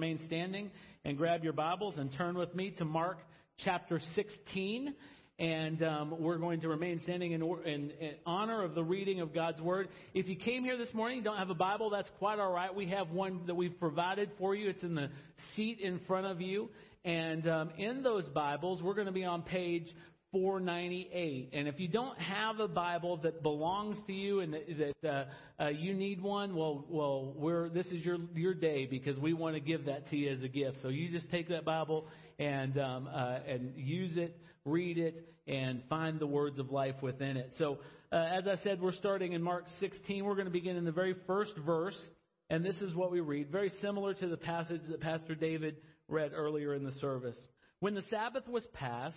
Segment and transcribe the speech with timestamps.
[0.00, 0.70] remain standing
[1.04, 3.18] and grab your Bibles and turn with me to Mark
[3.62, 4.94] chapter 16.
[5.38, 9.34] And um, we're going to remain standing in, in, in, honor of the reading of
[9.34, 9.88] God's Word.
[10.14, 12.74] If you came here this morning, you don't have a Bible, that's quite all right.
[12.74, 14.70] We have one that we've provided for you.
[14.70, 15.10] It's in the
[15.54, 16.70] seat in front of you.
[17.04, 19.94] And um, in those Bibles, we're going to be on page
[20.32, 21.50] 498.
[21.52, 25.24] And if you don't have a Bible that belongs to you and that, that uh,
[25.62, 29.56] uh, you need one, well, well, we're, this is your your day because we want
[29.56, 30.78] to give that to you as a gift.
[30.82, 32.06] So you just take that Bible
[32.38, 37.36] and um, uh, and use it, read it, and find the words of life within
[37.36, 37.52] it.
[37.58, 37.78] So
[38.12, 40.24] uh, as I said, we're starting in Mark 16.
[40.24, 41.98] We're going to begin in the very first verse,
[42.50, 45.76] and this is what we read, very similar to the passage that Pastor David
[46.08, 47.38] read earlier in the service.
[47.80, 49.16] When the Sabbath was past.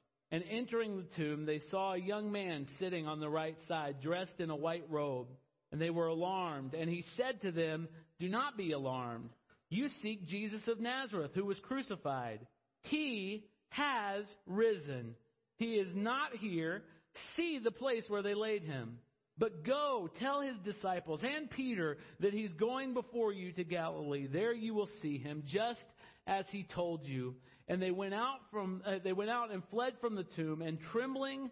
[0.31, 4.39] And entering the tomb, they saw a young man sitting on the right side, dressed
[4.39, 5.27] in a white robe.
[5.71, 6.73] And they were alarmed.
[6.73, 7.87] And he said to them,
[8.19, 9.29] Do not be alarmed.
[9.69, 12.39] You seek Jesus of Nazareth, who was crucified.
[12.83, 15.15] He has risen.
[15.57, 16.83] He is not here.
[17.35, 18.99] See the place where they laid him.
[19.37, 24.27] But go, tell his disciples and Peter that he's going before you to Galilee.
[24.27, 25.83] There you will see him, just
[26.27, 27.35] as he told you.
[27.71, 30.77] And they went out from uh, they went out and fled from the tomb, and
[30.91, 31.49] trembling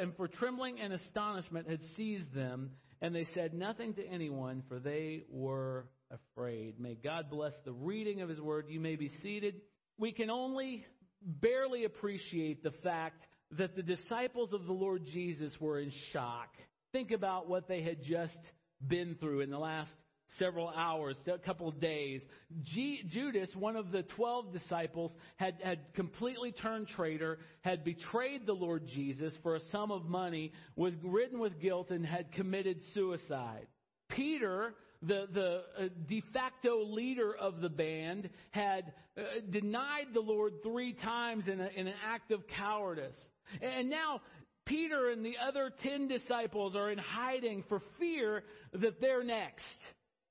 [0.00, 2.70] and for trembling and astonishment had seized them,
[3.02, 6.78] and they said nothing to anyone, for they were afraid.
[6.78, 8.66] May God bless the reading of his word.
[8.68, 9.60] You may be seated.
[9.98, 10.86] We can only
[11.20, 13.24] barely appreciate the fact
[13.58, 16.50] that the disciples of the Lord Jesus were in shock.
[16.92, 18.38] Think about what they had just
[18.86, 19.90] been through in the last
[20.38, 22.22] several hours, a couple of days.
[22.62, 28.52] G- Judas, one of the twelve disciples, had, had completely turned traitor, had betrayed the
[28.52, 33.66] Lord Jesus for a sum of money, was ridden with guilt, and had committed suicide.
[34.10, 40.54] Peter, the, the uh, de facto leader of the band, had uh, denied the Lord
[40.62, 43.18] three times in, a, in an act of cowardice.
[43.62, 44.20] And now
[44.66, 49.64] Peter and the other ten disciples are in hiding for fear that they're next.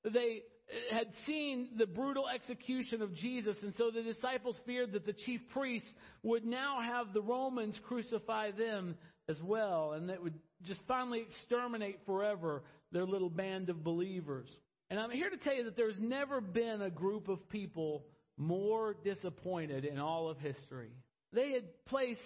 [0.04, 0.44] They
[0.92, 5.42] had seen the brutal execution of Jesus, and so the disciples feared that the chief
[5.54, 5.90] priests
[6.24, 8.96] would now have the Romans crucify them
[9.30, 14.50] as well, and that would just finally exterminate forever their little band of believers.
[14.90, 18.06] And I'm here to tell you that there's never been a group of people
[18.38, 20.92] more disappointed in all of history.
[21.34, 22.22] They had placed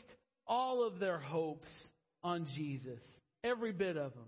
[0.45, 1.69] all of their hopes
[2.23, 2.99] on Jesus,
[3.43, 4.27] every bit of them.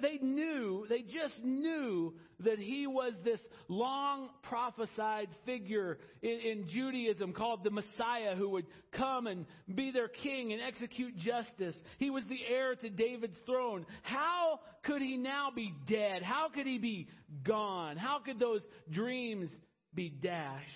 [0.00, 7.32] They knew, they just knew that he was this long prophesied figure in, in, Judaism
[7.32, 11.76] called the Messiah who would come and be their king and execute justice.
[11.98, 13.86] He was the heir to David's throne.
[14.02, 16.22] How could he now be dead?
[16.22, 17.08] How could he be
[17.44, 17.96] gone?
[17.96, 19.48] How could those dreams
[19.94, 20.66] be dashed?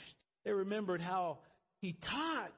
[0.45, 1.39] They remembered how
[1.81, 2.53] he taught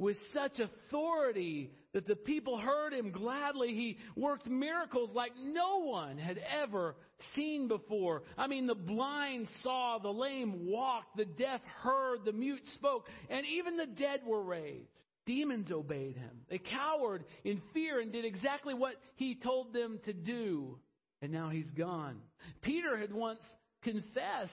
[0.00, 3.74] with such authority that the people heard him gladly.
[3.74, 6.96] He worked miracles like no one had ever
[7.34, 8.22] seen before.
[8.38, 13.44] I mean, the blind saw, the lame walked, the deaf heard, the mute spoke, and
[13.46, 14.88] even the dead were raised.
[15.26, 16.40] Demons obeyed him.
[16.48, 20.78] They cowered in fear and did exactly what he told them to do.
[21.20, 22.16] And now he's gone.
[22.62, 23.42] Peter had once
[23.82, 24.50] confessed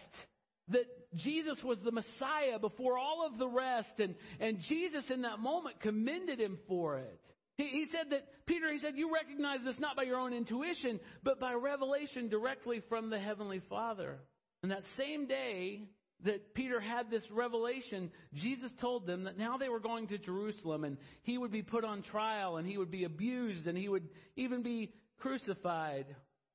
[0.70, 0.86] that
[1.16, 5.80] Jesus was the Messiah before all of the rest, and, and Jesus in that moment
[5.82, 7.20] commended him for it.
[7.58, 11.00] He, he said that, Peter, he said, you recognize this not by your own intuition,
[11.24, 14.20] but by revelation directly from the Heavenly Father.
[14.64, 15.84] And that same day
[16.26, 20.84] that Peter had this revelation, Jesus told them that now they were going to Jerusalem
[20.84, 24.08] and he would be put on trial and he would be abused and he would
[24.36, 26.08] even be crucified.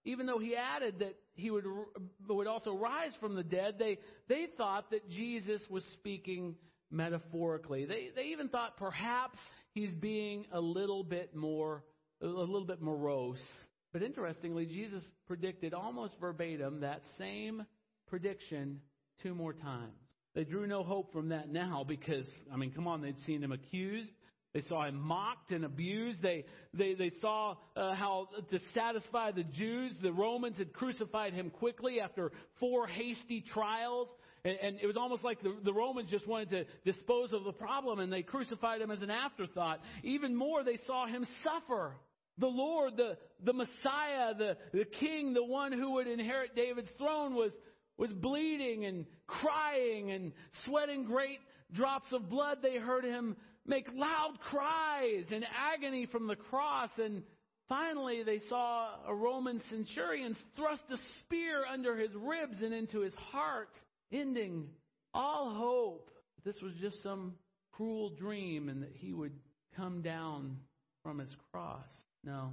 [0.04, 1.64] Even though he added that he would,
[2.28, 6.56] would also rise from the dead, they, they thought that Jesus was speaking
[6.90, 7.84] metaphorically.
[7.84, 9.38] They, they even thought perhaps
[9.72, 11.84] he's being a little bit more,
[12.20, 13.42] a little bit morose.
[13.92, 17.64] But interestingly, Jesus predicted almost verbatim that same
[18.08, 18.80] prediction
[19.22, 19.92] two more times.
[20.34, 23.52] They drew no hope from that now because, I mean, come on, they'd seen him
[23.52, 24.10] accused.
[24.54, 26.20] They saw him mocked and abused.
[26.20, 26.44] They,
[26.74, 32.00] they, they saw uh, how, to satisfy the Jews, the Romans had crucified him quickly
[32.00, 34.08] after four hasty trials.
[34.44, 37.52] And, and it was almost like the, the Romans just wanted to dispose of the
[37.52, 39.80] problem and they crucified him as an afterthought.
[40.02, 41.94] Even more, they saw him suffer.
[42.36, 47.34] The Lord, the, the Messiah, the, the King, the one who would inherit David's throne
[47.34, 47.52] was,
[47.96, 50.32] was bleeding and crying and
[50.66, 51.38] sweating great
[51.72, 52.58] drops of blood.
[52.62, 53.36] They heard him
[53.66, 55.44] make loud cries and
[55.74, 56.90] agony from the cross.
[56.98, 57.22] And
[57.68, 63.14] finally, they saw a Roman centurion thrust a spear under his ribs and into his
[63.14, 63.70] heart,
[64.12, 64.68] ending
[65.14, 66.10] all hope.
[66.44, 67.34] This was just some
[67.72, 69.32] cruel dream and that he would
[69.76, 70.58] come down
[71.02, 71.86] from his cross.
[72.24, 72.50] No,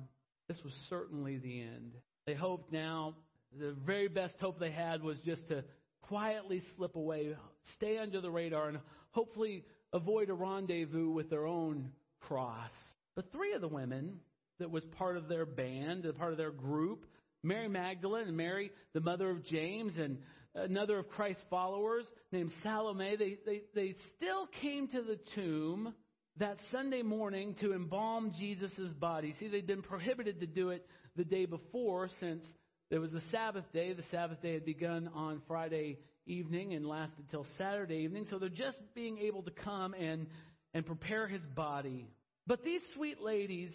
[0.48, 1.94] this was certainly the end.
[2.26, 3.16] They hoped now,
[3.58, 5.64] the very best hope they had was just to
[6.04, 7.36] quietly slip away,
[7.76, 8.80] stay under the radar, and
[9.12, 9.64] hopefully
[9.94, 11.92] avoid a rendezvous with their own
[12.22, 12.72] cross.
[13.16, 14.20] But three of the women
[14.60, 17.06] that was part of their band, part of their group,
[17.44, 20.18] Mary Magdalene and Mary, the mother of James, and
[20.56, 25.94] another of Christ's followers named Salome, they, they, they still came to the tomb
[26.38, 29.34] that Sunday morning to embalm Jesus' body.
[29.40, 32.44] See, they'd been prohibited to do it the day before since
[32.90, 33.94] there was the Sabbath day.
[33.94, 38.26] The Sabbath day had begun on Friday evening and lasted till Saturday evening.
[38.30, 40.28] So they're just being able to come and,
[40.74, 42.08] and prepare his body.
[42.48, 43.72] But these sweet ladies,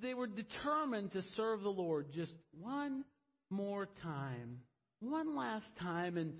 [0.00, 3.04] they were determined to serve the Lord just one
[3.50, 4.60] more time.
[5.00, 6.16] One last time.
[6.16, 6.34] And,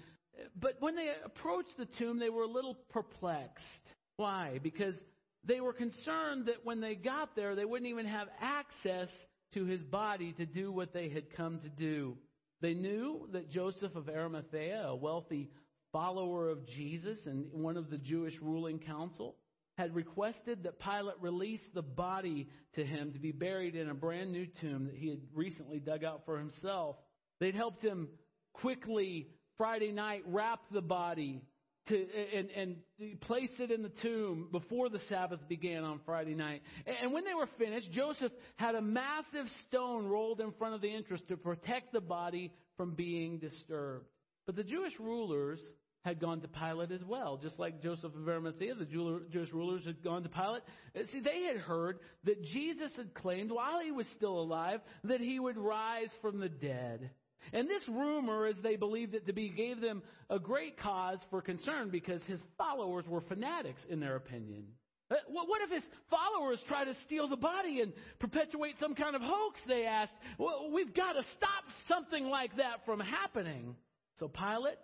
[0.60, 3.64] but when they approached the tomb, they were a little perplexed.
[4.16, 4.60] Why?
[4.62, 4.94] Because
[5.44, 9.08] they were concerned that when they got there, they wouldn't even have access
[9.54, 12.16] to his body to do what they had come to do.
[12.60, 15.50] They knew that Joseph of Arimathea, a wealthy
[15.92, 19.36] follower of Jesus and one of the Jewish ruling council,
[19.78, 24.32] had requested that Pilate release the body to him to be buried in a brand
[24.32, 26.96] new tomb that he had recently dug out for himself.
[27.40, 28.08] They'd helped him
[28.54, 31.42] quickly Friday night wrap the body
[31.88, 36.62] to and, and place it in the tomb before the Sabbath began on Friday night.
[37.02, 40.94] And when they were finished, Joseph had a massive stone rolled in front of the
[40.94, 44.06] entrance to protect the body from being disturbed.
[44.46, 45.60] But the Jewish rulers
[46.06, 50.04] had gone to Pilate as well, just like Joseph of Arimathea, the Jewish rulers had
[50.04, 50.62] gone to Pilate.
[50.94, 55.20] Uh, see, they had heard that Jesus had claimed while he was still alive that
[55.20, 57.10] he would rise from the dead.
[57.52, 61.40] And this rumor, as they believed it to be, gave them a great cause for
[61.40, 64.64] concern because his followers were fanatics in their opinion.
[65.08, 69.22] Uh, what if his followers try to steal the body and perpetuate some kind of
[69.22, 69.60] hoax?
[69.68, 70.12] They asked.
[70.36, 73.76] Well, we've got to stop something like that from happening.
[74.18, 74.78] So Pilate,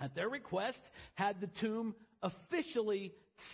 [0.00, 0.80] at their request,
[1.14, 3.12] had the tomb officially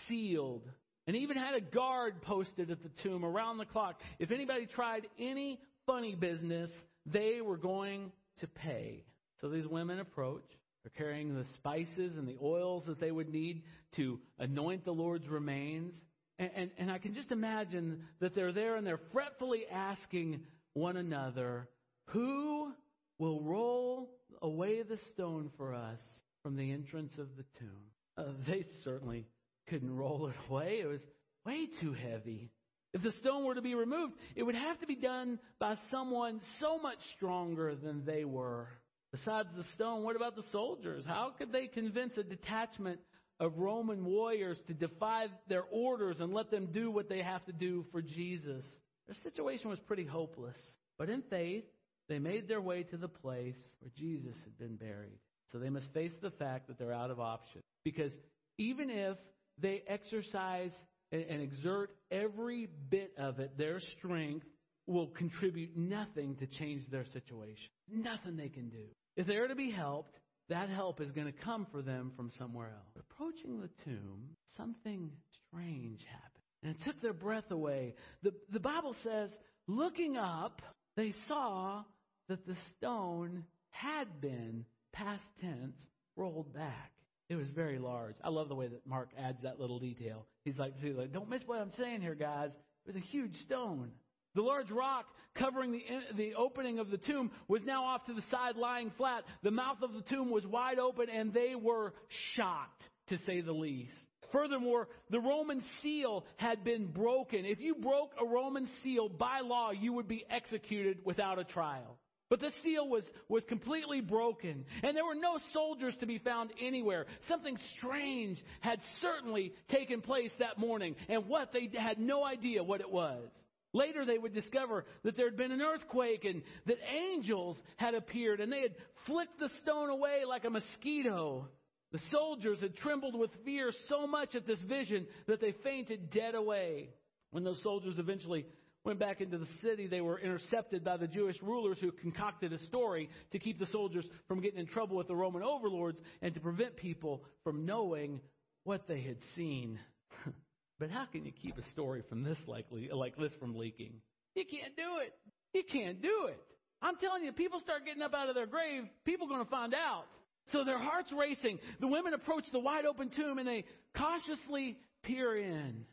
[0.09, 0.63] sealed
[1.07, 4.01] and even had a guard posted at the tomb around the clock.
[4.19, 6.71] If anybody tried any funny business,
[7.05, 8.11] they were going
[8.41, 9.05] to pay.
[9.41, 10.45] So these women approach.
[10.83, 13.63] They're carrying the spices and the oils that they would need
[13.97, 15.95] to anoint the Lord's remains.
[16.39, 20.41] And, and, and I can just imagine that they're there and they're fretfully asking
[20.75, 21.69] one another,
[22.11, 22.73] Who
[23.19, 24.11] will roll
[24.43, 26.01] away the stone for us
[26.43, 27.91] from the entrance of the tomb?
[28.17, 29.27] Uh, they certainly
[29.69, 30.81] couldn't roll it away.
[30.81, 31.01] It was
[31.45, 32.51] way too heavy.
[32.97, 36.41] If the stone were to be removed, it would have to be done by someone
[36.61, 38.69] so much stronger than they were.
[39.13, 41.05] Besides the stone, what about the soldiers?
[41.07, 42.99] How could they convince a detachment
[43.39, 47.53] of Roman warriors to defy their orders and let them do what they have to
[47.53, 48.65] do for Jesus?
[49.07, 50.57] Their situation was pretty hopeless.
[50.99, 51.65] But in faith,
[52.09, 55.19] they made their way to the place where Jesus had been buried.
[55.53, 57.63] So they must face the fact that they're out of options.
[57.85, 58.13] Because
[58.57, 59.19] even if
[59.61, 60.73] they exercise
[61.13, 64.47] and, and exert every bit of it, their strength
[64.87, 67.71] will contribute nothing to change their situation.
[67.91, 68.85] Nothing they can do.
[69.17, 70.15] If they're to be helped,
[70.49, 73.05] that help is going to come for them from somewhere else.
[73.11, 75.11] Approaching the tomb, something
[75.49, 76.33] strange happened.
[76.63, 77.95] And it took their breath away.
[78.23, 79.31] The, the Bible says,
[79.67, 80.63] looking up,
[80.97, 81.83] they saw
[82.29, 85.77] that the stone had been, past tense,
[86.17, 86.93] rolled back.
[87.29, 88.15] It was very large.
[88.23, 90.27] I love the way that Mark adds that little detail.
[90.45, 90.75] He's like,
[91.13, 92.51] don't miss what I'm saying here, guys.
[92.87, 93.91] It was a huge stone.
[94.37, 95.83] The large rock covering the,
[96.17, 99.25] the opening of the tomb was now off to the side, lying flat.
[99.43, 101.95] The mouth of the tomb was wide open, and they were
[102.37, 103.93] shocked, to say the least.
[104.33, 107.45] Furthermore, the Roman seal had been broken.
[107.45, 111.97] If you broke a Roman seal by law, you would be executed without a trial.
[112.29, 116.51] But the seal was, was completely broken, and there were no soldiers to be found
[116.61, 117.07] anywhere.
[117.29, 122.81] Something strange had certainly taken place that morning, and what they had no idea what
[122.81, 123.29] it was.
[123.73, 128.41] Later, they would discover that there had been an earthquake and that angels had appeared,
[128.41, 128.75] and they had
[129.07, 131.47] flicked the stone away like a mosquito.
[131.93, 136.35] The soldiers had trembled with fear so much at this vision that they fainted dead
[136.35, 136.89] away.
[137.31, 138.47] When those soldiers eventually
[138.87, 142.59] went back into the city, they were intercepted by the Jewish rulers who concocted a
[142.67, 146.41] story to keep the soldiers from getting in trouble with the Roman overlords and to
[146.41, 148.21] prevent people from knowing
[148.63, 149.81] what they had seen.
[150.79, 153.95] but how can you keep a story from this likely, like this from leaking?
[154.37, 155.13] You can't do it.
[155.53, 156.41] You can't do it.
[156.81, 159.51] I'm telling you, people start getting up out of their grave, people are going to
[159.51, 160.05] find out.
[160.53, 161.59] So their hearts racing.
[161.81, 163.65] The women approach the wide open tomb and they
[163.97, 165.87] cautiously peer in.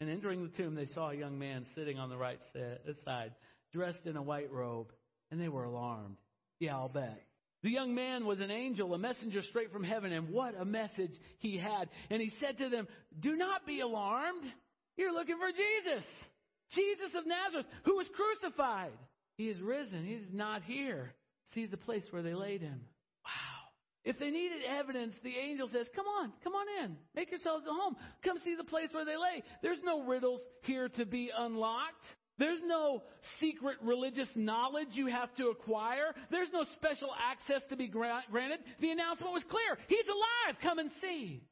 [0.00, 3.32] And entering the tomb, they saw a young man sitting on the right uh, side,
[3.72, 4.88] dressed in a white robe,
[5.30, 6.16] and they were alarmed.
[6.58, 7.22] Yeah, I'll bet.
[7.62, 11.12] The young man was an angel, a messenger straight from heaven, and what a message
[11.38, 11.88] he had.
[12.10, 12.86] And he said to them,
[13.18, 14.44] Do not be alarmed.
[14.96, 16.04] You're looking for Jesus.
[16.74, 18.92] Jesus of Nazareth, who was crucified.
[19.36, 20.04] He is risen.
[20.04, 21.14] He is not here.
[21.54, 22.82] See the place where they laid him.
[24.04, 26.96] If they needed evidence, the angel says, Come on, come on in.
[27.14, 27.96] Make yourselves at home.
[28.22, 29.42] Come see the place where they lay.
[29.62, 32.04] There's no riddles here to be unlocked.
[32.36, 33.02] There's no
[33.40, 36.14] secret religious knowledge you have to acquire.
[36.30, 38.58] There's no special access to be granted.
[38.80, 39.78] The announcement was clear.
[39.86, 40.60] He's alive.
[40.62, 41.42] Come and see.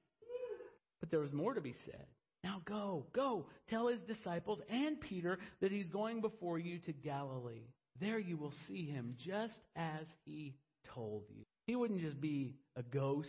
[1.01, 2.05] But there was more to be said.
[2.45, 3.47] Now go, go.
[3.71, 7.69] Tell his disciples and Peter that he's going before you to Galilee.
[8.01, 10.57] There you will see him just as he
[10.95, 11.45] told you.
[11.67, 13.29] He wouldn't just be a ghost.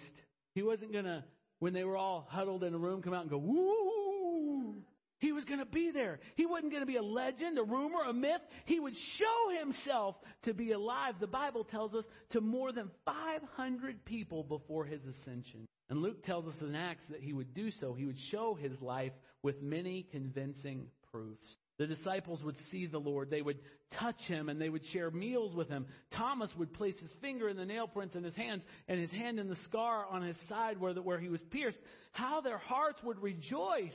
[0.56, 1.24] He wasn't going to,
[1.60, 4.76] when they were all huddled in a room, come out and go, woo.
[5.20, 6.20] He was going to be there.
[6.36, 8.42] He wasn't going to be a legend, a rumor, a myth.
[8.66, 11.16] He would show himself to be alive.
[11.22, 15.66] The Bible tells us to more than 500 people before his ascension.
[15.90, 17.94] And Luke tells us in Acts that he would do so.
[17.94, 19.14] He would show his life
[19.44, 21.58] with many convincing proofs.
[21.84, 23.30] The disciples would see the Lord.
[23.30, 23.60] They would
[24.00, 25.86] touch him and they would share meals with him.
[26.16, 29.38] Thomas would place his finger in the nail prints in his hands and his hand
[29.38, 31.78] in the scar on his side where, the, where he was pierced.
[32.14, 33.92] How their hearts would rejoice.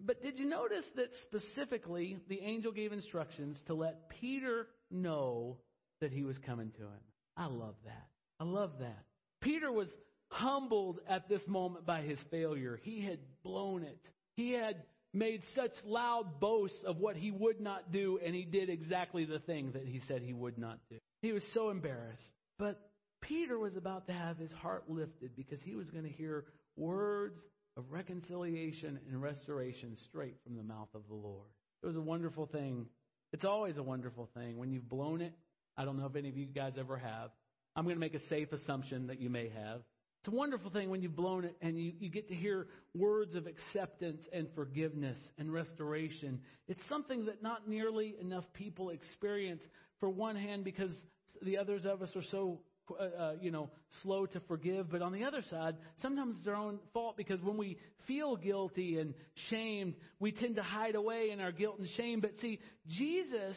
[0.00, 5.58] But did you notice that specifically the angel gave instructions to let Peter know
[6.00, 7.00] that he was coming to him?
[7.36, 8.08] I love that.
[8.40, 9.04] I love that.
[9.40, 9.88] Peter was
[10.30, 12.80] humbled at this moment by his failure.
[12.82, 14.00] He had blown it.
[14.34, 14.82] He had
[15.12, 19.40] made such loud boasts of what he would not do, and he did exactly the
[19.40, 20.96] thing that he said he would not do.
[21.22, 22.22] He was so embarrassed.
[22.58, 22.78] But
[23.22, 26.44] Peter was about to have his heart lifted because he was going to hear
[26.76, 27.40] words
[27.76, 31.48] of reconciliation and restoration straight from the mouth of the Lord.
[31.82, 32.86] It was a wonderful thing.
[33.32, 34.58] It's always a wonderful thing.
[34.58, 35.32] When you've blown it,
[35.76, 37.30] I don't know if any of you guys ever have.
[37.76, 39.82] I'm going to make a safe assumption that you may have.
[40.20, 43.34] It's a wonderful thing when you've blown it and you, you get to hear words
[43.34, 46.40] of acceptance and forgiveness and restoration.
[46.68, 49.62] It's something that not nearly enough people experience.
[49.98, 50.94] For one hand, because
[51.42, 52.60] the others of us are so
[52.98, 53.70] uh, uh, you know,
[54.02, 54.90] slow to forgive.
[54.90, 58.98] But on the other side, sometimes it's our own fault because when we feel guilty
[58.98, 59.14] and
[59.48, 62.20] shamed, we tend to hide away in our guilt and shame.
[62.20, 62.58] But see,
[62.88, 63.56] Jesus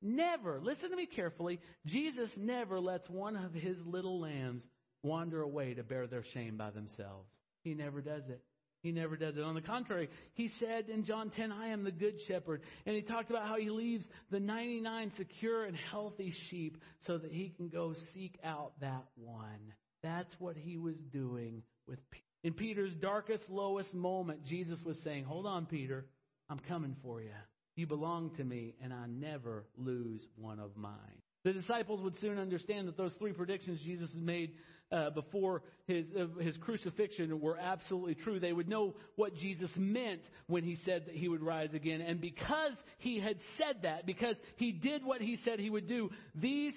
[0.00, 4.62] never, listen to me carefully, Jesus never lets one of his little lambs
[5.02, 7.30] wander away to bear their shame by themselves.
[7.62, 8.42] He never does it.
[8.82, 9.42] He never does it.
[9.42, 12.62] On the contrary, he said in John 10, I am the good shepherd.
[12.84, 17.30] And he talked about how he leaves the 99 secure and healthy sheep so that
[17.30, 19.72] he can go seek out that one.
[20.02, 22.24] That's what he was doing with Peter.
[22.42, 26.06] In Peter's darkest, lowest moment, Jesus was saying, Hold on, Peter.
[26.50, 27.30] I'm coming for you.
[27.76, 31.22] You belong to me, and I never lose one of mine.
[31.44, 34.52] The disciples would soon understand that those three predictions Jesus made
[34.92, 38.38] uh, before his, uh, his crucifixion were absolutely true.
[38.38, 42.00] They would know what Jesus meant when he said that he would rise again.
[42.00, 46.10] And because he had said that, because he did what he said he would do,
[46.34, 46.74] these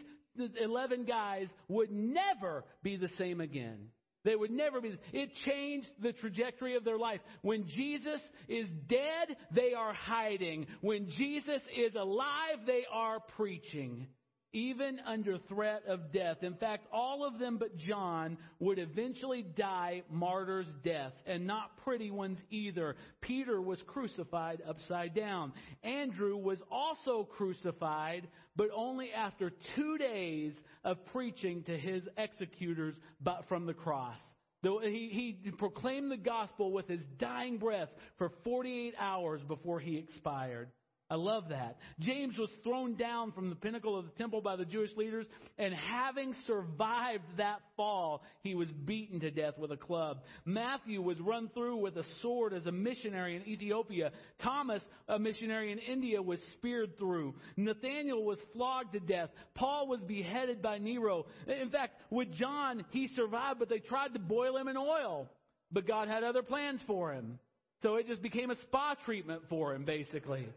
[0.61, 3.89] 11 guys would never be the same again.
[4.23, 4.97] They would never be.
[5.13, 7.21] It changed the trajectory of their life.
[7.43, 10.65] When Jesus is dead, they are hiding.
[10.81, 14.07] When Jesus is alive, they are preaching
[14.55, 16.37] even under threat of death.
[16.41, 22.09] In fact, all of them but John would eventually die martyr's death, and not pretty
[22.09, 22.95] ones either.
[23.19, 25.51] Peter was crucified upside down.
[25.83, 30.53] Andrew was also crucified, but only after two days
[30.85, 34.19] of preaching to his executors but from the cross.
[34.63, 40.69] He, he proclaimed the gospel with his dying breath for 48 hours before he expired.
[41.07, 41.77] I love that.
[41.99, 45.27] James was thrown down from the pinnacle of the temple by the Jewish leaders,
[45.59, 50.23] and having survived that fall, he was beaten to death with a club.
[50.45, 54.11] Matthew was run through with a sword as a missionary in Ethiopia.
[54.41, 57.35] Thomas, a missionary in India, was speared through.
[57.55, 59.29] Nathaniel was flogged to death.
[59.53, 61.27] Paul was beheaded by Nero.
[61.47, 65.29] In fact, with John, he survived, but they tried to boil him in oil.
[65.71, 67.37] But God had other plans for him.
[67.83, 70.47] So it just became a spa treatment for him, basically.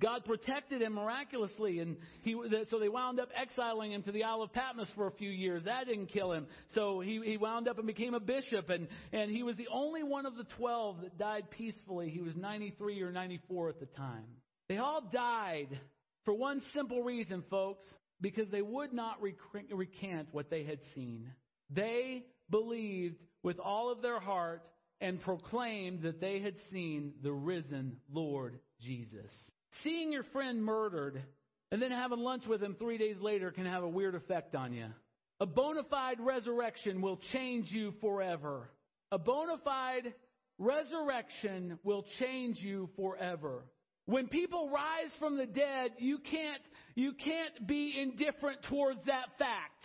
[0.00, 2.36] God protected him miraculously, and he,
[2.70, 5.64] so they wound up exiling him to the Isle of Patmos for a few years.
[5.64, 6.46] That didn't kill him.
[6.74, 10.02] So he, he wound up and became a bishop, and, and he was the only
[10.02, 12.10] one of the 12 that died peacefully.
[12.10, 14.26] He was 93 or 94 at the time.
[14.68, 15.78] They all died
[16.24, 17.86] for one simple reason, folks,
[18.20, 21.30] because they would not recant what they had seen.
[21.70, 24.62] They believed with all of their heart
[25.00, 29.30] and proclaimed that they had seen the risen Lord Jesus.
[29.82, 31.22] Seeing your friend murdered
[31.70, 34.72] and then having lunch with him three days later can have a weird effect on
[34.72, 34.86] you.
[35.40, 38.70] A bona fide resurrection will change you forever.
[39.12, 40.14] A bona fide
[40.58, 43.64] resurrection will change you forever.
[44.06, 46.62] When people rise from the dead, you can't,
[46.94, 49.84] you can't be indifferent towards that fact.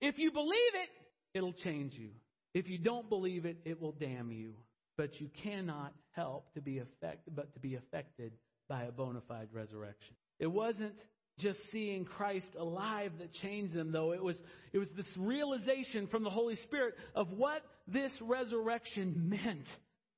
[0.00, 0.90] If you believe it,
[1.38, 2.10] it'll change you.
[2.52, 4.54] If you don't believe it, it will damn you.
[4.98, 8.32] But you cannot help to be affected, but to be affected
[8.70, 10.14] by a bona fide resurrection.
[10.38, 10.94] It wasn't
[11.40, 14.12] just seeing Christ alive that changed them, though.
[14.12, 14.36] It was,
[14.72, 19.66] it was this realization from the Holy Spirit of what this resurrection meant.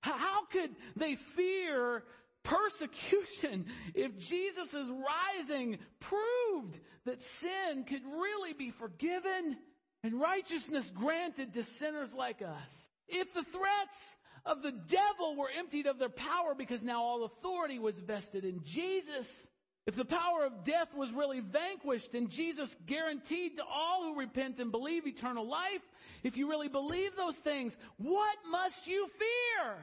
[0.00, 2.04] How could they fear
[2.44, 4.90] persecution if Jesus'
[5.38, 9.56] rising proved that sin could really be forgiven
[10.04, 12.72] and righteousness granted to sinners like us?
[13.08, 13.98] If the threats
[14.44, 18.60] of the devil were emptied of their power because now all authority was vested in
[18.64, 19.26] Jesus.
[19.86, 24.58] If the power of death was really vanquished and Jesus guaranteed to all who repent
[24.58, 25.82] and believe eternal life,
[26.22, 29.76] if you really believe those things, what must you fear?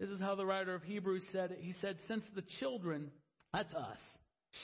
[0.00, 1.58] This is how the writer of Hebrews said it.
[1.60, 3.10] He said, Since the children,
[3.52, 3.98] that's us,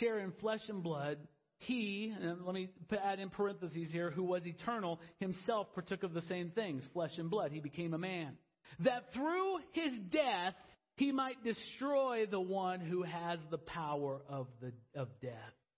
[0.01, 1.19] share in flesh and blood,
[1.59, 2.71] he, and let me
[3.03, 7.31] add in parentheses here, who was eternal, himself partook of the same things, flesh and
[7.31, 7.53] blood.
[7.53, 8.37] He became a man
[8.81, 10.55] that through his death
[10.97, 15.33] he might destroy the one who has the power of the of death.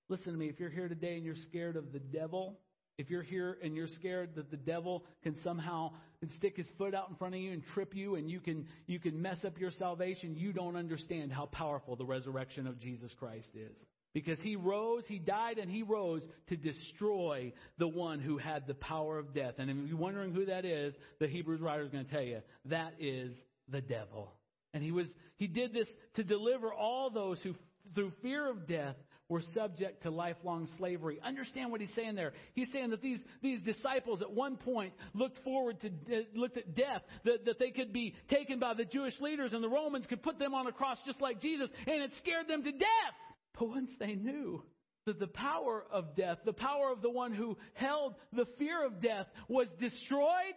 [0.09, 2.59] Listen to me, if you're here today and you're scared of the devil,
[2.99, 5.93] if you're here and you're scared that the devil can somehow
[6.37, 8.99] stick his foot out in front of you and trip you and you can you
[8.99, 13.51] can mess up your salvation, you don't understand how powerful the resurrection of Jesus Christ
[13.55, 13.77] is.
[14.13, 18.75] Because he rose, he died, and he rose to destroy the one who had the
[18.75, 19.55] power of death.
[19.59, 22.41] And if you're wondering who that is, the Hebrews writer is going to tell you
[22.67, 23.33] that is
[23.69, 24.33] the devil.
[24.75, 27.55] And he was he did this to deliver all those who
[27.95, 28.97] through fear of death
[29.31, 31.21] were subject to lifelong slavery.
[31.25, 32.33] Understand what he's saying there.
[32.55, 36.75] He's saying that these, these disciples at one point looked forward to, uh, looked at
[36.75, 40.23] death, that, that they could be taken by the Jewish leaders and the Romans could
[40.23, 43.15] put them on a cross just like Jesus, and it scared them to death.
[43.59, 44.63] But once they knew
[45.07, 49.01] that the power of death, the power of the one who held the fear of
[49.03, 50.55] death was destroyed,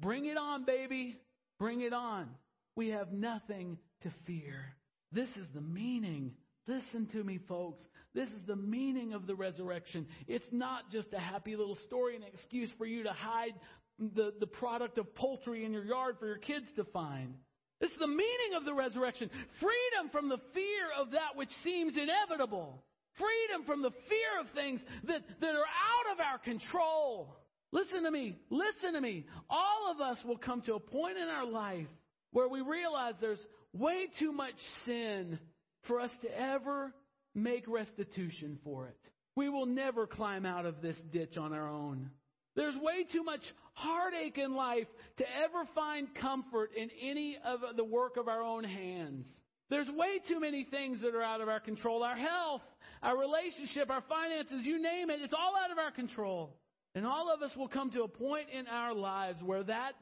[0.00, 1.16] bring it on, baby.
[1.58, 2.28] Bring it on.
[2.74, 4.74] We have nothing to fear.
[5.12, 6.32] This is the meaning.
[6.66, 7.82] Listen to me, folks.
[8.14, 10.06] This is the meaning of the resurrection.
[10.26, 13.54] It's not just a happy little story, an excuse for you to hide
[13.98, 17.34] the, the product of poultry in your yard for your kids to find.
[17.80, 19.30] This is the meaning of the resurrection.
[19.58, 22.82] Freedom from the fear of that which seems inevitable.
[23.14, 27.36] Freedom from the fear of things that, that are out of our control.
[27.72, 28.36] Listen to me.
[28.50, 29.26] Listen to me.
[29.48, 31.86] All of us will come to a point in our life
[32.32, 35.38] where we realize there's way too much sin
[35.86, 36.92] for us to ever
[37.34, 38.96] make restitution for it.
[39.36, 42.10] We will never climb out of this ditch on our own.
[42.56, 43.40] There's way too much
[43.74, 44.86] heartache in life
[45.18, 49.26] to ever find comfort in any of the work of our own hands.
[49.70, 52.02] There's way too many things that are out of our control.
[52.02, 52.62] Our health,
[53.02, 56.56] our relationship, our finances, you name it, it's all out of our control.
[56.94, 59.92] And all of us will come to a point in our lives where that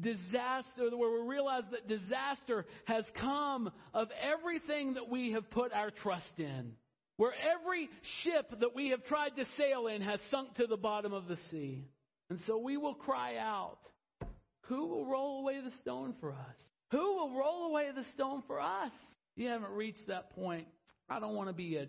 [0.00, 5.90] disaster, where we realize that disaster has come of everything that we have put our
[5.90, 6.72] trust in.
[7.16, 7.88] Where every
[8.22, 11.38] ship that we have tried to sail in has sunk to the bottom of the
[11.50, 11.88] sea.
[12.30, 13.78] And so we will cry out,
[14.62, 16.56] Who will roll away the stone for us?
[16.90, 18.92] Who will roll away the stone for us?
[19.36, 20.66] You haven't reached that point.
[21.08, 21.80] I don't want to be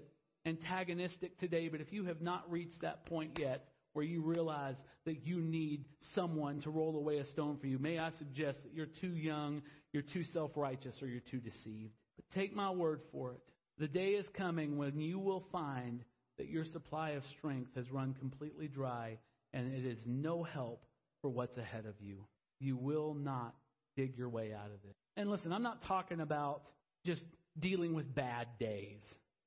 [0.45, 5.26] antagonistic today, but if you have not reached that point yet, where you realize that
[5.26, 8.86] you need someone to roll away a stone for you, may I suggest that you're
[8.86, 11.93] too young, you're too self righteous, or you're too deceived.
[12.15, 13.41] But take my word for it.
[13.80, 16.04] The day is coming when you will find
[16.38, 19.17] that your supply of strength has run completely dry
[19.53, 20.83] and it is no help
[21.21, 22.25] for what's ahead of you.
[22.60, 23.55] You will not
[23.95, 24.95] dig your way out of it.
[25.15, 26.63] And listen, I'm not talking about
[27.05, 27.23] just
[27.60, 29.01] dealing with bad days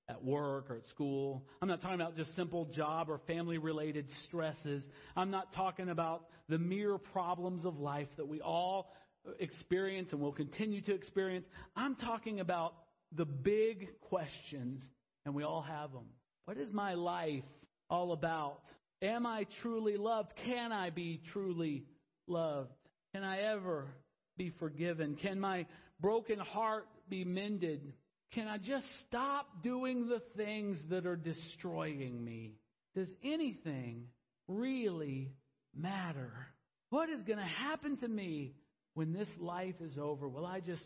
[0.08, 1.44] at work or at school.
[1.62, 4.82] I'm not talking about just simple job or family related stresses.
[5.16, 8.92] I'm not talking about the mere problems of life that we all
[9.38, 11.46] experience and will continue to experience.
[11.76, 12.74] I'm talking about
[13.14, 14.82] the big questions,
[15.24, 16.06] and we all have them.
[16.46, 17.44] What is my life
[17.88, 18.62] all about?
[19.02, 20.32] Am I truly loved?
[20.44, 21.84] Can I be truly
[22.26, 22.70] loved?
[23.14, 23.88] Can I ever
[24.36, 25.16] be forgiven?
[25.20, 25.66] Can my
[26.00, 27.92] broken heart be mended?
[28.32, 32.54] Can I just stop doing the things that are destroying me?
[32.94, 34.06] Does anything
[34.46, 35.32] really
[35.74, 36.32] matter?
[36.90, 38.54] What is going to happen to me
[38.94, 40.28] when this life is over?
[40.28, 40.82] Will I just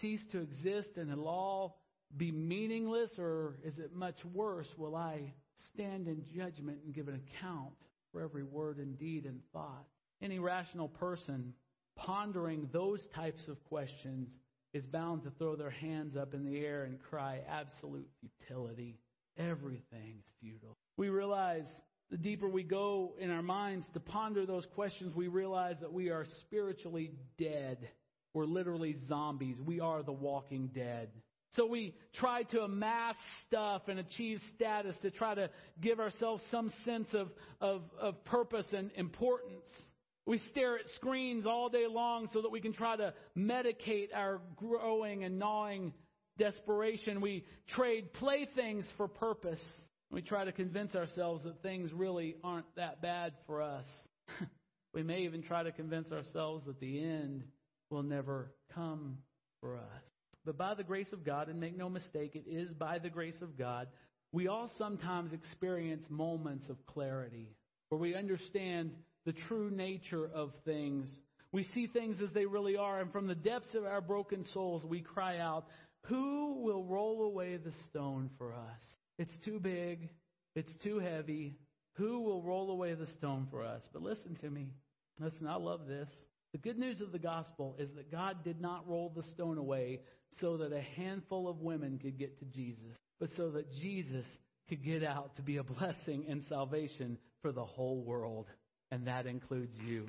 [0.00, 1.80] cease to exist and it'll all
[2.16, 4.68] be meaningless, or is it much worse?
[4.76, 5.32] Will I
[5.72, 7.74] stand in judgment and give an account
[8.12, 9.86] for every word and deed and thought?
[10.22, 11.54] Any rational person
[11.96, 14.28] pondering those types of questions
[14.72, 18.98] is bound to throw their hands up in the air and cry absolute futility.
[19.38, 20.76] Everything's futile.
[20.96, 21.66] We realize
[22.10, 26.10] the deeper we go in our minds to ponder those questions, we realize that we
[26.10, 27.78] are spiritually dead.
[28.34, 29.56] We're literally zombies.
[29.64, 31.08] We are the walking dead.
[31.56, 33.14] So we try to amass
[33.46, 37.28] stuff and achieve status to try to give ourselves some sense of,
[37.60, 39.68] of, of purpose and importance.
[40.26, 44.40] We stare at screens all day long so that we can try to medicate our
[44.56, 45.92] growing and gnawing
[46.38, 47.20] desperation.
[47.20, 49.60] We trade playthings for purpose.
[50.10, 53.86] We try to convince ourselves that things really aren't that bad for us.
[54.94, 57.44] we may even try to convince ourselves that the end
[57.90, 59.18] will never come
[59.60, 60.13] for us.
[60.44, 63.40] But by the grace of God, and make no mistake, it is by the grace
[63.40, 63.88] of God,
[64.32, 67.54] we all sometimes experience moments of clarity
[67.88, 68.90] where we understand
[69.24, 71.20] the true nature of things.
[71.52, 74.84] We see things as they really are, and from the depths of our broken souls,
[74.84, 75.66] we cry out,
[76.06, 78.80] Who will roll away the stone for us?
[79.18, 80.08] It's too big,
[80.56, 81.54] it's too heavy.
[81.94, 83.82] Who will roll away the stone for us?
[83.92, 84.72] But listen to me.
[85.20, 86.08] Listen, I love this.
[86.52, 90.00] The good news of the gospel is that God did not roll the stone away
[90.40, 94.26] so that a handful of women could get to Jesus, but so that Jesus
[94.68, 98.46] could get out to be a blessing and salvation for the whole world
[98.94, 100.06] and that includes you.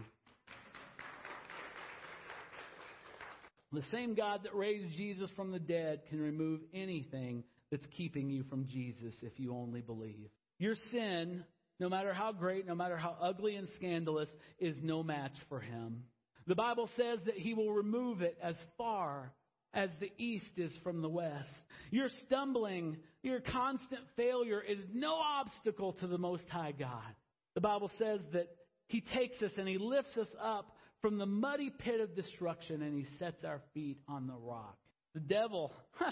[3.72, 8.44] The same God that raised Jesus from the dead can remove anything that's keeping you
[8.44, 10.30] from Jesus if you only believe.
[10.60, 11.44] Your sin,
[11.80, 16.04] no matter how great, no matter how ugly and scandalous, is no match for him.
[16.46, 19.34] The Bible says that he will remove it as far
[19.76, 21.50] as the east is from the west.
[21.92, 27.14] Your stumbling, your constant failure is no obstacle to the Most High God.
[27.54, 28.50] The Bible says that
[28.88, 32.96] he takes us and He lifts us up from the muddy pit of destruction and
[32.96, 34.78] He sets our feet on the rock.
[35.14, 36.12] The devil, huh,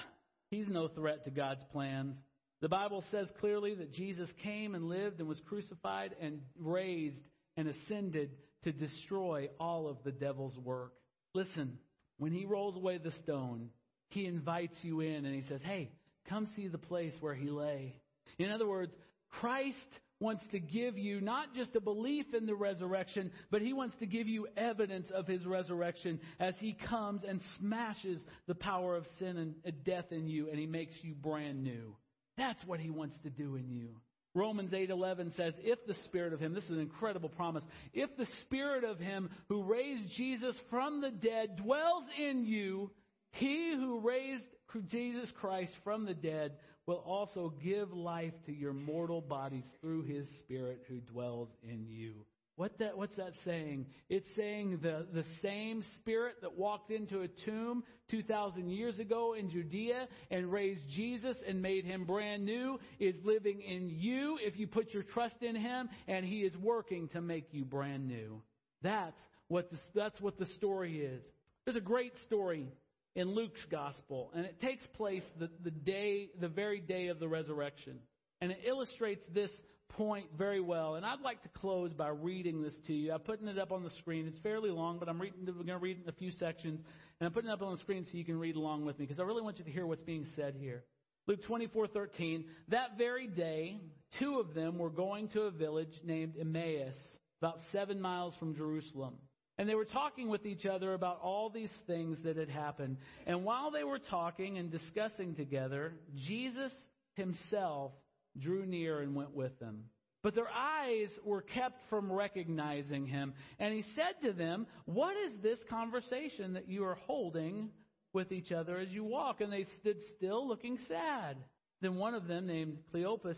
[0.49, 2.15] he's no threat to God's plans.
[2.61, 7.21] The Bible says clearly that Jesus came and lived and was crucified and raised
[7.57, 8.31] and ascended
[8.63, 10.93] to destroy all of the devil's work.
[11.33, 11.77] Listen,
[12.17, 13.69] when he rolls away the stone,
[14.09, 15.91] he invites you in and he says, Hey,
[16.29, 17.95] come see the place where he lay.
[18.37, 18.93] In other words,
[19.39, 19.77] Christ
[20.19, 24.05] wants to give you not just a belief in the resurrection, but he wants to
[24.05, 29.55] give you evidence of his resurrection as he comes and smashes the power of sin
[29.65, 31.95] and death in you and he makes you brand new.
[32.37, 33.89] That's what he wants to do in you.
[34.33, 37.65] Romans 8:11 says, "If the spirit of him, this is an incredible promise.
[37.93, 42.91] If the spirit of him who raised Jesus from the dead dwells in you,
[43.31, 44.45] he who raised
[44.87, 50.27] Jesus Christ from the dead will also give life to your mortal bodies through his
[50.39, 52.25] Spirit who dwells in you.
[52.55, 53.87] What that, what's that saying?
[54.09, 59.49] It's saying the, the same Spirit that walked into a tomb 2,000 years ago in
[59.49, 64.67] Judea and raised Jesus and made him brand new is living in you if you
[64.67, 68.43] put your trust in him, and he is working to make you brand new.
[68.83, 71.23] That's what the, that's what the story is.
[71.65, 72.67] There's a great story
[73.15, 77.27] in Luke's gospel, and it takes place the, the day, the very day of the
[77.27, 77.99] resurrection.
[78.41, 79.51] And it illustrates this
[79.93, 80.95] point very well.
[80.95, 83.13] And I'd like to close by reading this to you.
[83.13, 84.27] I'm putting it up on the screen.
[84.27, 86.79] It's fairly long, but I'm reading, we're going to read in a few sections.
[87.19, 89.05] And I'm putting it up on the screen so you can read along with me
[89.05, 90.83] because I really want you to hear what's being said here.
[91.25, 92.45] Luke 24:13.
[92.69, 93.79] That very day,
[94.19, 96.95] two of them were going to a village named Emmaus,
[97.41, 99.15] about seven miles from Jerusalem.
[99.57, 102.97] And they were talking with each other about all these things that had happened.
[103.27, 105.93] And while they were talking and discussing together,
[106.25, 106.71] Jesus
[107.13, 107.91] himself
[108.37, 109.85] drew near and went with them.
[110.23, 113.33] But their eyes were kept from recognizing him.
[113.59, 117.69] And he said to them, What is this conversation that you are holding
[118.13, 119.41] with each other as you walk?
[119.41, 121.37] And they stood still, looking sad.
[121.81, 123.37] Then one of them, named Cleopas,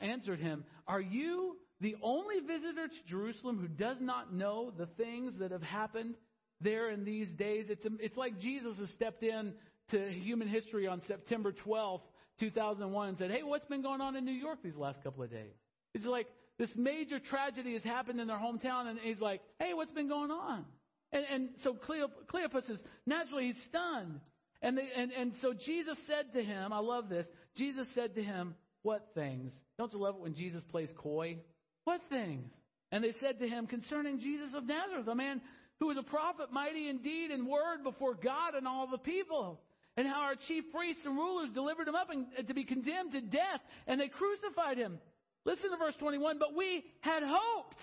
[0.00, 5.34] answered him, Are you the only visitor to Jerusalem who does not know the things
[5.40, 6.14] that have happened
[6.62, 7.66] there in these days?
[7.68, 9.52] It's, it's like Jesus has stepped in
[9.90, 12.00] to human history on September 12th,
[12.40, 15.30] 2001, and said, Hey, what's been going on in New York these last couple of
[15.30, 15.52] days?
[15.94, 16.26] It's like
[16.58, 20.30] this major tragedy has happened in their hometown, and he's like, Hey, what's been going
[20.30, 20.64] on?
[21.12, 24.20] And, and so Cleopas is naturally he's stunned.
[24.62, 27.26] And, they, and, and so Jesus said to him, I love this.
[27.56, 29.52] Jesus said to him, What things?
[29.78, 31.38] Don't you love it when Jesus plays coy?
[31.84, 32.50] What things?
[32.90, 35.40] And they said to him, Concerning Jesus of Nazareth, a man
[35.80, 39.60] who was a prophet, mighty in deed and word before God and all the people.
[39.96, 43.12] And how our chief priests and rulers delivered him up and, uh, to be condemned
[43.12, 44.98] to death, and they crucified him.
[45.44, 46.38] Listen to verse 21.
[46.38, 47.80] But we had hoped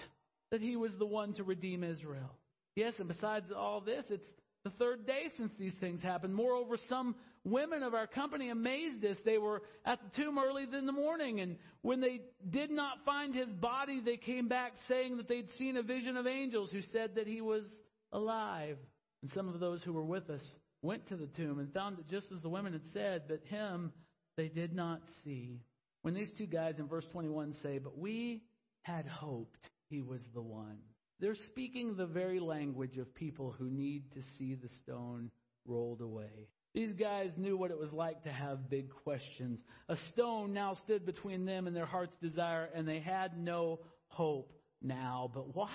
[0.51, 2.35] that he was the one to redeem Israel.
[2.75, 4.27] Yes, and besides all this, it's
[4.63, 6.35] the third day since these things happened.
[6.35, 9.17] Moreover, some women of our company amazed us.
[9.25, 13.33] They were at the tomb early in the morning, and when they did not find
[13.33, 17.15] his body, they came back saying that they'd seen a vision of angels who said
[17.15, 17.63] that he was
[18.11, 18.77] alive.
[19.21, 20.43] And some of those who were with us
[20.81, 23.91] went to the tomb and found it just as the women had said, but him
[24.37, 25.61] they did not see.
[26.01, 28.43] When these two guys in verse 21 say, But we
[28.81, 30.77] had hoped he was the one,
[31.19, 35.29] they're speaking the very language of people who need to see the stone
[35.67, 36.47] rolled away.
[36.73, 39.59] These guys knew what it was like to have big questions.
[39.89, 44.51] A stone now stood between them and their heart's desire, and they had no hope
[44.81, 45.29] now.
[45.33, 45.69] But watch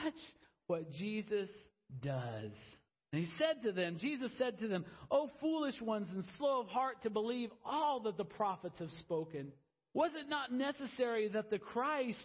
[0.66, 1.50] what Jesus
[2.02, 2.50] does.
[3.16, 6.66] And he said to them, Jesus said to them, O foolish ones and slow of
[6.66, 9.52] heart to believe all that the prophets have spoken.
[9.94, 12.18] Was it not necessary that the Christ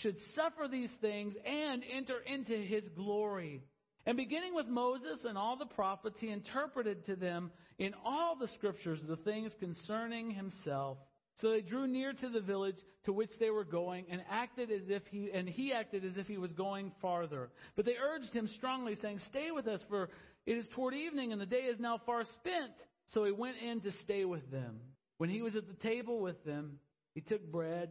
[0.00, 3.62] should suffer these things and enter into his glory?
[4.06, 8.48] And beginning with Moses and all the prophets, he interpreted to them in all the
[8.54, 10.96] scriptures the things concerning himself.
[11.40, 14.82] So they drew near to the village to which they were going and acted as
[14.88, 17.50] if he and he acted as if he was going farther.
[17.76, 20.10] But they urged him strongly, saying, Stay with us, for
[20.48, 22.72] it is toward evening, and the day is now far spent.
[23.12, 24.80] So he went in to stay with them.
[25.18, 26.78] When he was at the table with them,
[27.14, 27.90] he took bread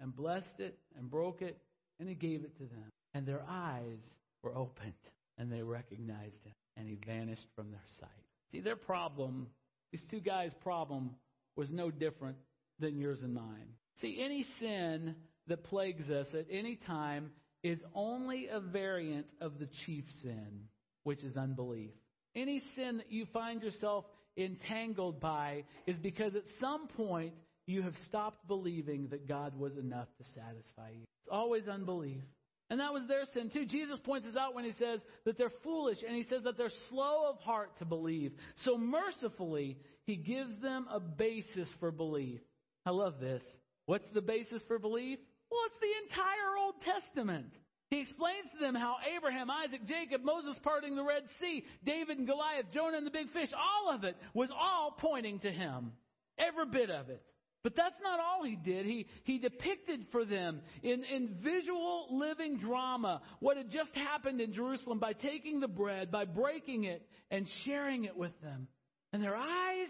[0.00, 1.56] and blessed it and broke it,
[1.98, 2.90] and he gave it to them.
[3.14, 4.00] And their eyes
[4.42, 4.92] were opened,
[5.38, 8.10] and they recognized him, and he vanished from their sight.
[8.52, 9.46] See, their problem,
[9.90, 11.12] these two guys' problem,
[11.56, 12.36] was no different
[12.80, 13.68] than yours and mine.
[14.02, 15.14] See, any sin
[15.46, 17.30] that plagues us at any time
[17.62, 20.68] is only a variant of the chief sin,
[21.04, 21.90] which is unbelief.
[22.34, 24.04] Any sin that you find yourself
[24.36, 27.34] entangled by is because at some point
[27.66, 31.04] you have stopped believing that God was enough to satisfy you.
[31.22, 32.22] It's always unbelief.
[32.70, 33.66] And that was their sin too.
[33.66, 36.72] Jesus points this out when he says that they're foolish and he says that they're
[36.88, 38.32] slow of heart to believe.
[38.64, 42.40] So mercifully, he gives them a basis for belief.
[42.86, 43.42] I love this.
[43.86, 45.18] What's the basis for belief?
[45.50, 47.52] Well, it's the entire Old Testament.
[47.90, 52.26] He explains to them how Abraham, Isaac, Jacob, Moses parting the Red Sea, David and
[52.26, 55.92] Goliath, Jonah and the big fish, all of it was all pointing to him.
[56.38, 57.22] Every bit of it.
[57.62, 58.84] But that's not all he did.
[58.84, 64.52] He, he depicted for them in, in visual living drama what had just happened in
[64.52, 68.68] Jerusalem by taking the bread, by breaking it, and sharing it with them.
[69.14, 69.88] And their eyes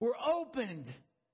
[0.00, 0.86] were opened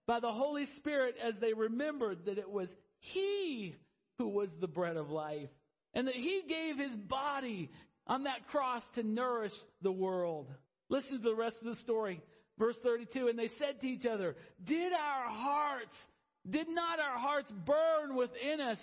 [0.08, 3.76] by the Holy Spirit as they remembered that it was He
[4.18, 5.50] who was the bread of life
[5.96, 7.70] and that He gave His body
[8.06, 10.46] on that cross to nourish the world.
[10.88, 12.20] Listen to the rest of the story.
[12.58, 15.96] Verse 32, and they said to each other, Did our hearts,
[16.48, 18.78] did not our hearts burn within us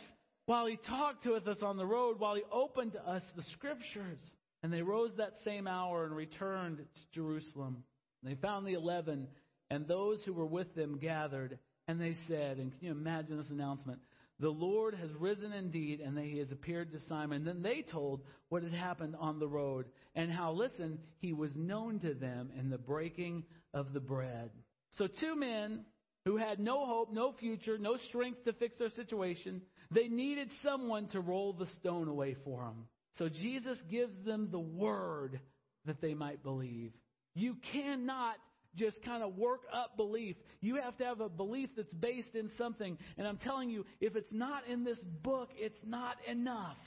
[0.46, 4.20] while he talked with us on the road, while he opened to us the scriptures?
[4.62, 7.84] And they rose that same hour and returned to Jerusalem.
[8.22, 9.28] And they found the eleven
[9.70, 13.50] and those who were with them gathered, and they said, and can you imagine this
[13.50, 14.00] announcement?
[14.44, 17.46] The Lord has risen indeed, and he has appeared to Simon.
[17.46, 22.02] Then they told what had happened on the road, and how, listen, he was known
[22.02, 24.50] to them in the breaking of the bread.
[24.98, 25.86] So, two men
[26.26, 31.08] who had no hope, no future, no strength to fix their situation, they needed someone
[31.14, 32.88] to roll the stone away for them.
[33.18, 35.40] So, Jesus gives them the word
[35.86, 36.92] that they might believe.
[37.34, 38.36] You cannot
[38.76, 40.36] just kind of work up belief.
[40.62, 42.98] You have to have a belief that's based in something.
[43.18, 46.78] And I'm telling you, if it's not in this book, it's not enough.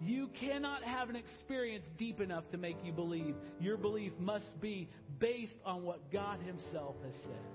[0.00, 3.34] You cannot have an experience deep enough to make you believe.
[3.60, 7.50] Your belief must be based on what God Himself has said.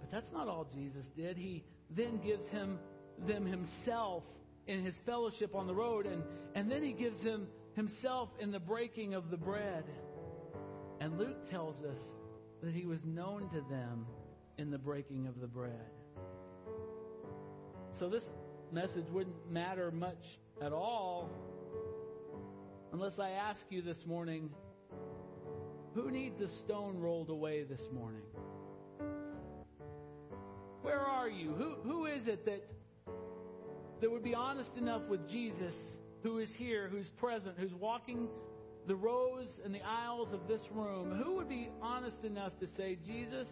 [0.00, 1.36] But that's not all Jesus did.
[1.36, 2.78] He then gives him
[3.26, 4.22] them Himself
[4.66, 6.22] in His fellowship on the road, and,
[6.54, 9.84] and then He gives Him Himself in the breaking of the bread.
[11.00, 12.00] And Luke tells us
[12.62, 14.06] that He was known to them
[14.58, 15.90] in the breaking of the bread.
[17.98, 18.24] So this
[18.72, 20.22] message wouldn't matter much
[20.62, 21.30] at all
[22.92, 24.50] unless I ask you this morning
[25.94, 28.22] who needs a stone rolled away this morning?
[30.82, 31.52] Where are you?
[31.52, 32.62] Who, who is it that,
[34.00, 35.74] that would be honest enough with Jesus,
[36.22, 38.28] who is here, who's present, who's walking
[38.86, 41.20] the rows and the aisles of this room?
[41.22, 43.48] Who would be honest enough to say, Jesus,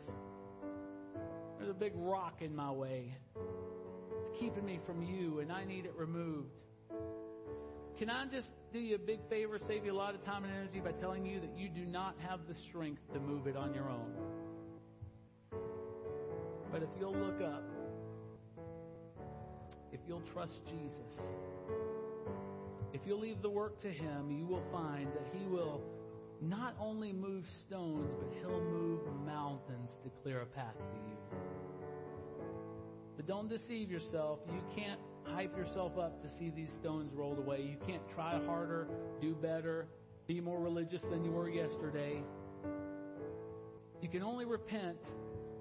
[1.59, 3.17] there's a big rock in my way.
[3.37, 6.51] It's keeping me from you, and I need it removed.
[7.99, 10.53] Can I just do you a big favor, save you a lot of time and
[10.53, 13.73] energy by telling you that you do not have the strength to move it on
[13.73, 14.13] your own?
[16.73, 17.63] But if you'll look up,
[19.93, 21.21] if you'll trust Jesus,
[22.95, 25.83] if you'll leave the work to Him, you will find that He will
[26.41, 31.39] not only move stones, but He'll move mountains to clear a path to you.
[33.17, 34.39] But don't deceive yourself.
[34.49, 37.63] You can't hype yourself up to see these stones rolled away.
[37.63, 38.87] You can't try harder,
[39.21, 39.89] do better,
[40.29, 42.23] be more religious than you were yesterday.
[44.01, 44.99] You can only repent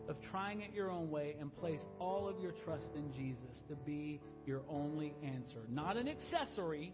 [0.08, 3.76] of trying it your own way and place all of your trust in Jesus to
[3.76, 5.62] be your only answer.
[5.70, 6.94] Not an accessory,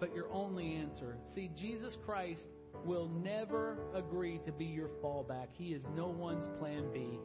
[0.00, 1.16] but your only answer.
[1.34, 2.46] See, Jesus Christ
[2.84, 5.48] will never agree to be your fallback.
[5.52, 7.18] He is no one's plan B.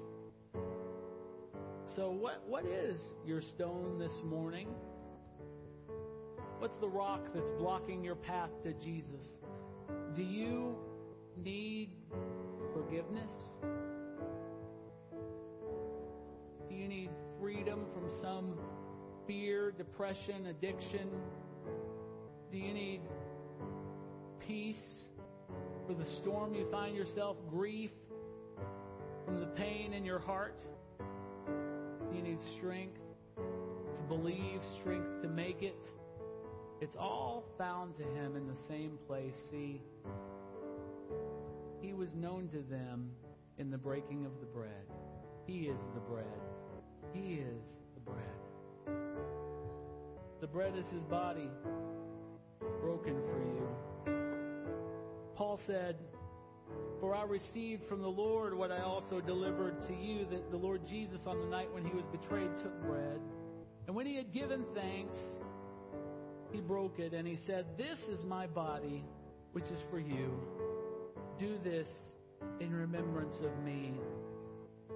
[1.96, 4.68] So, what, what is your stone this morning?
[6.60, 9.26] What's the rock that's blocking your path to Jesus?
[10.16, 10.76] Do you
[11.44, 11.92] need
[12.74, 13.30] forgiveness?
[16.70, 17.10] Do you need
[17.40, 18.58] freedom from some
[19.28, 21.10] fear, depression, addiction?
[22.54, 23.02] Do you need
[24.48, 24.78] peace
[25.88, 27.90] for the storm you find yourself, grief
[29.26, 30.56] from the pain in your heart?
[32.14, 33.00] You need strength
[33.38, 35.84] to believe, strength to make it.
[36.80, 39.34] It's all found to him in the same place.
[39.50, 39.82] See,
[41.82, 43.10] he was known to them
[43.58, 44.86] in the breaking of the bread.
[45.48, 46.26] He is the bread.
[47.14, 47.64] He is
[47.96, 48.96] the bread.
[50.40, 51.50] The bread is his body
[53.04, 54.14] broken for you.
[55.36, 55.96] Paul said,
[57.00, 60.82] For I received from the Lord what I also delivered to you that the Lord
[60.88, 63.20] Jesus, on the night when he was betrayed, took bread.
[63.88, 65.18] And when he had given thanks,
[66.52, 69.04] he broke it and he said, This is my body,
[69.52, 70.40] which is for you.
[71.40, 71.88] Do this
[72.60, 73.94] in remembrance of me.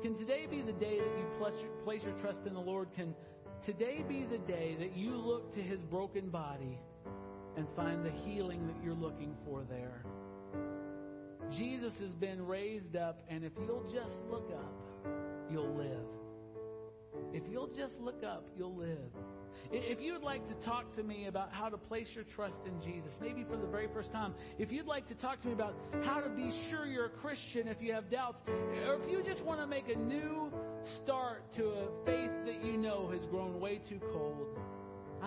[0.01, 2.89] Can today be the day that you place your trust in the Lord?
[2.95, 3.15] Can
[3.65, 6.77] today be the day that you look to his broken body
[7.57, 10.03] and find the healing that you're looking for there?
[11.51, 14.73] Jesus has been raised up, and if you'll just look up,
[15.49, 16.05] you'll live.
[17.33, 19.11] If you'll just look up, you'll live.
[19.71, 23.11] If you'd like to talk to me about how to place your trust in Jesus,
[23.19, 26.21] maybe for the very first time, if you'd like to talk to me about how
[26.21, 29.59] to be sure you're a Christian if you have doubts, or if you just want
[29.59, 30.51] to make a new
[31.03, 34.47] start to a faith that you know has grown way too cold,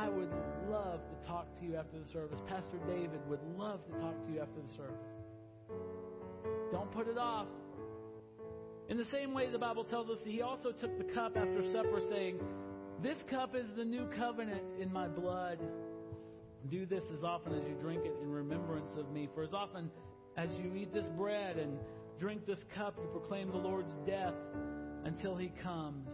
[0.00, 0.32] I would
[0.70, 2.40] love to talk to you after the service.
[2.48, 4.96] Pastor David would love to talk to you after the service.
[6.72, 7.48] Don't put it off.
[8.88, 11.70] In the same way, the Bible tells us that he also took the cup after
[11.70, 12.40] supper, saying,
[13.02, 15.58] This cup is the new covenant in my blood.
[16.70, 19.28] Do this as often as you drink it in remembrance of me.
[19.34, 19.90] For as often
[20.38, 21.78] as you eat this bread and
[22.18, 24.34] drink this cup, you proclaim the Lord's death
[25.04, 26.08] until he comes.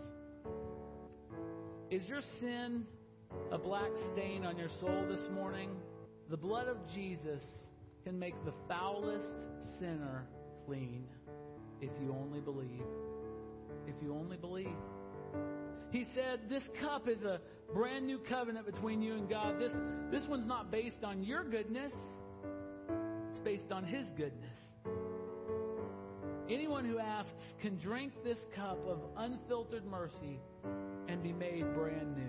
[1.88, 2.84] Is your sin
[3.52, 5.70] a black stain on your soul this morning?
[6.30, 7.42] The blood of Jesus
[8.04, 9.26] can make the foulest
[9.78, 10.26] sinner
[10.66, 11.04] clean
[11.80, 12.82] if you only believe.
[13.86, 14.66] If you only believe.
[15.90, 17.40] He said, This cup is a
[17.72, 19.60] brand new covenant between you and God.
[19.60, 19.72] This,
[20.10, 21.92] this one's not based on your goodness,
[23.30, 24.50] it's based on His goodness.
[26.48, 30.38] Anyone who asks can drink this cup of unfiltered mercy
[31.08, 32.22] and be made brand new.